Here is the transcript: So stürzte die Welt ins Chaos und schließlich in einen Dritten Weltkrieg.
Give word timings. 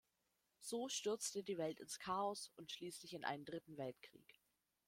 So 0.61 0.89
stürzte 0.89 1.43
die 1.43 1.59
Welt 1.59 1.79
ins 1.79 1.99
Chaos 1.99 2.51
und 2.55 2.71
schließlich 2.71 3.13
in 3.13 3.23
einen 3.23 3.45
Dritten 3.45 3.77
Weltkrieg. 3.77 4.41